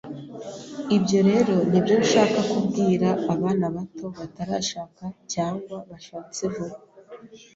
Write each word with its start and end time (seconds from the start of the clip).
IIbyo 0.93 1.19
rero 1.29 1.53
nibyo 1.69 1.95
nshaka 2.03 2.39
kubwira 2.51 3.07
abana 3.33 3.65
bato 3.75 4.05
batarashaka 4.17 5.03
cyangwa 5.33 5.75
bashatse 5.89 6.41
vuba, 6.53 6.77